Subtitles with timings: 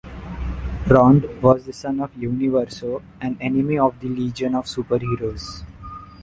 [0.87, 5.61] Rond was the son of Universo, an enemy of the Legion of Super-Heroes.